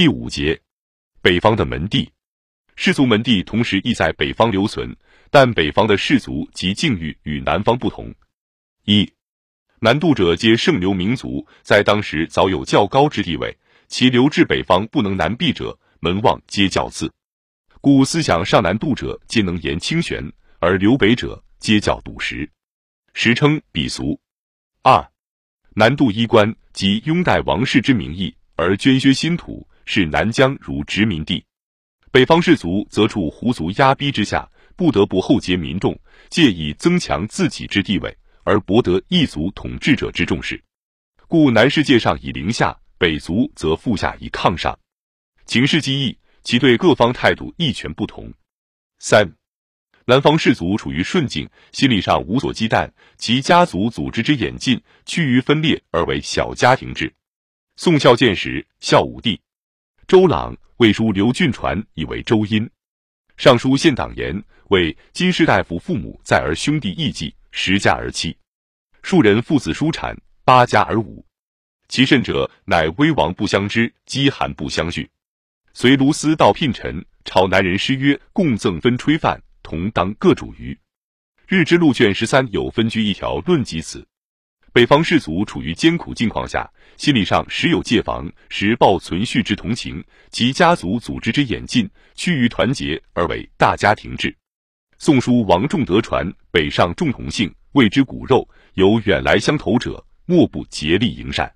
[0.00, 0.58] 第五节，
[1.20, 2.10] 北方的门第，
[2.74, 4.96] 氏族门第同时亦在北方留存，
[5.30, 8.14] 但北方的氏族及境遇与南方不同。
[8.86, 9.12] 一，
[9.78, 13.54] 南渡者皆盛流民族，在当时早有较高之地位，
[13.88, 17.12] 其流至北方不能南避者，门望皆较次，
[17.82, 22.50] 故思想上南渡者皆能言清玄，而流北者皆较笃实，
[23.12, 24.18] 时称鄙俗。
[24.82, 25.10] 二，
[25.74, 31.44] 南渡衣冠及拥戴王室之名义，而捐削新土，是南疆如殖民地。
[32.12, 38.16] 北方士族则处胡族压逼之下，不得不厚结民众，借以增强自己之地位。
[38.44, 40.62] 而博得异族统治者之重视，
[41.26, 44.78] 故南世界上以凌下，北族则腹下以抗上。
[45.44, 48.32] 情势机异，其对各方态度亦全不同。
[49.00, 49.28] 三，
[50.04, 52.88] 南方士族处于顺境，心理上无所忌惮，
[53.18, 57.12] 其家族组织之演进趋于分裂而为小家庭制。
[57.76, 59.40] 宋孝建时，孝武帝
[60.10, 62.68] 周朗魏书刘俊传以为周殷，
[63.36, 67.32] 尚书献党言为金士大夫父母在而兄弟义继。
[67.52, 68.36] 十家而七，
[69.04, 70.12] 庶人父子殊产；
[70.44, 71.24] 八家而五，
[71.86, 75.08] 其甚者，乃危亡不相知，饥寒不相续。
[75.74, 80.76] 随卢思道聘臣，朝南人诗曰：“共赠分炊饭，同当各主余。”
[81.46, 84.04] 日之路卷十三有分居一条论及此。
[84.72, 94.36] 北方士族处于艰苦境况下，心理上时有戒防，时抱存续之同情，其家族组织之演进趋于团结而为大家庭制。
[94.98, 98.46] 宋书王仲德传：北上重同姓，谓之骨肉。
[98.74, 101.50] 有远来相投者，莫不竭力迎善。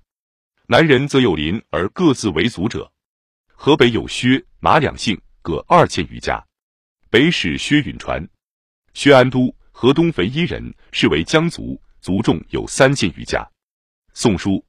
[0.66, 2.90] 南人则有邻而各自为族者。
[3.52, 6.42] 河北有薛、马两姓，各二千余家。
[7.10, 8.26] 北史薛允传：
[8.94, 13.46] 薛安都河东汾阴人，是为江族，族众有三千余家。
[14.14, 14.64] 宋书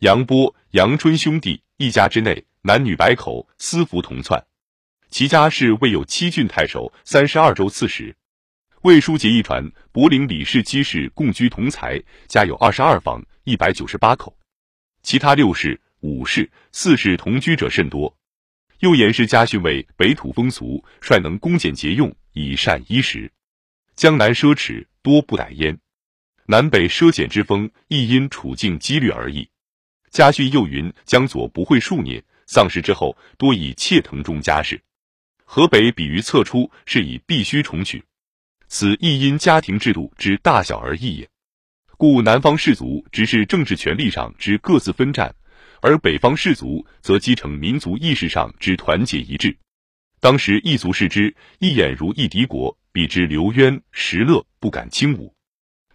[0.00, 4.44] 杨波、杨春兄弟一家之内，男女百口，私服同窜。
[5.08, 8.14] 其家是未有七郡太守、三十二州刺史。
[8.82, 11.98] 魏书节一传，柏林李氏七世共居同财，
[12.28, 14.36] 家有二十二房，一百九十八口。
[15.02, 18.14] 其他六世、五世、四世同居者甚多。
[18.80, 23.32] 又言是家训为北土风俗，率能恭俭节用，以善衣食。
[23.94, 25.78] 江南奢侈多不逮焉，
[26.44, 29.48] 南北奢俭之风，亦因处境激略而异。
[30.16, 34.80] 家训又云：江左不会数年，丧事之后，多以妾藤中家事。
[35.44, 38.02] 河北比于侧出，是以必须重娶，
[38.66, 41.28] 此亦因家庭制度之大小而异也。
[41.98, 45.34] 故南方士族只是政治权力上之各自分战，
[45.82, 49.54] 而北方士族则继承民族意识上之团结一致。
[50.18, 55.30] 当时异族视之，一眼如一敌国，比之刘渊、石勒不敢轻侮。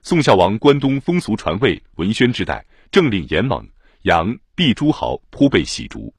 [0.03, 3.67] 宋孝王关东风俗传位文宣之代，政令严猛，
[4.03, 6.13] 杨、毕诸豪颇被喜逐。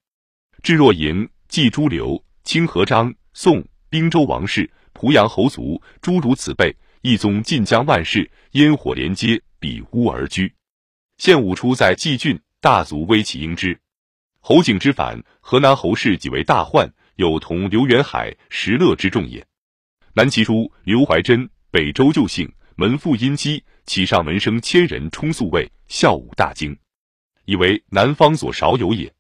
[0.63, 3.13] 至若营、季诸刘、清河张。
[3.35, 10.53] 宋滨州王氏、濮阳侯族诸如此辈，一宗晋江万世，烟火连接，比屋而居。
[11.17, 13.81] 献武初在蓟郡，大族威其应之。
[14.41, 19.43] 侯景之反，河南侯氏即为大患，有同刘元海、石勒之众也。
[20.13, 26.77] 南齐书刘怀真，北周旧姓，门父殷基，其上门生千人充宿卫，孝武大惊，
[27.45, 29.13] 以为南方所少有也。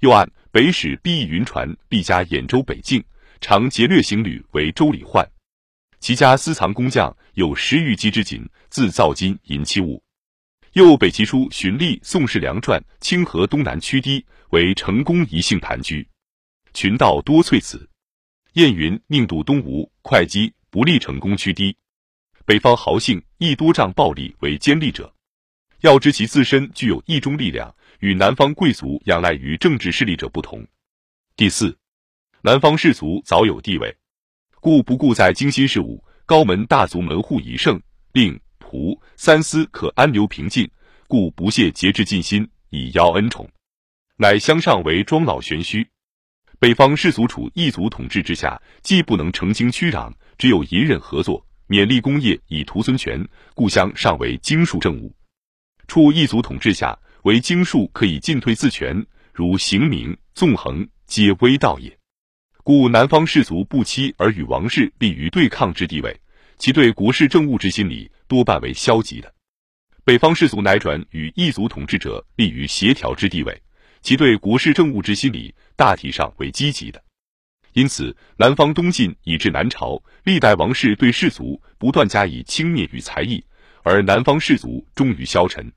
[0.00, 3.04] 又按北史毕义云传，毕家兖州北境。
[3.42, 5.26] 常劫掠行旅为周礼焕，
[5.98, 10.02] 其家私藏工匠有十余基之锦，自造金银器物。
[10.74, 16.06] 又北齐书荀立宋氏良传，清河东南曲堤为成功一姓盘居，
[16.74, 17.88] 群盗多粹此。
[18.52, 21.74] 燕云宁渡东吴会稽不利成功曲堤，
[22.44, 25.10] 北方豪姓亦多仗暴力为奸利者。
[25.80, 30.66] 要知其自身具有一中力量，与南方贵族仰赖于政治势力者不同。
[31.36, 31.76] 第四。
[32.42, 33.94] 南方士族早有地位，
[34.62, 37.78] 故不顾在精心事务，高门大族门户已盛，
[38.12, 40.66] 令仆三司可安流平静，
[41.06, 43.46] 故不懈节制尽心以邀恩宠，
[44.16, 45.86] 乃相上为庄老玄虚。
[46.58, 53.22] 北方士族处异族统治之下，既不能澄清屈壤，只有隐忍合作，勉励工业以图孙权，
[53.54, 55.14] 故乡尚为经术政务。
[55.90, 61.98] 处异族统治下，为经术可以进退自权，如刑名纵横，皆微道也。
[62.62, 66.16] 故南方士族不期而与王室立于对抗之地位，
[66.58, 69.28] 其对国事政务之心理多半为消极的；
[70.04, 73.60] 北方士族乃转与异族统治者立于协调之地位，
[74.00, 77.02] 其对国事政务之心理大体上为积极的。
[77.72, 83.44] 因此，南方东晋以至南朝，历代王室对士族不断加以轻蔑与才艺，
[83.82, 85.68] 而南方士族终于消沉。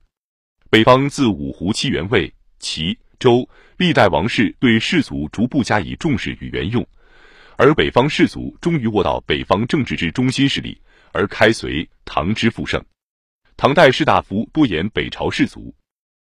[0.70, 6.84] 北方自五胡七元魏、齐、周、历代王室对士族逐步加以重视与援用，
[7.56, 10.76] 而北方士族终于握到北方政治之中心势力，
[11.12, 12.84] 而开隋唐之复盛。
[13.56, 15.72] 唐代士大夫多言北朝士族。